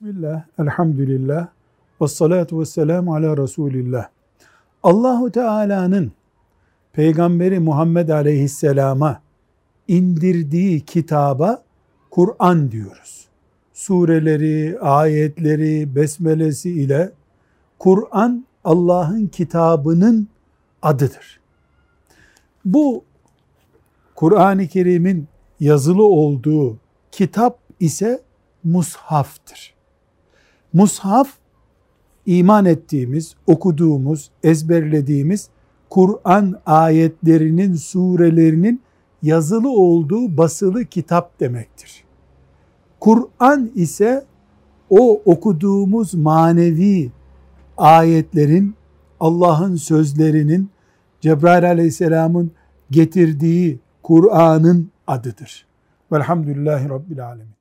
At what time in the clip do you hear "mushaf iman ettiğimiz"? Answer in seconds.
30.78-33.34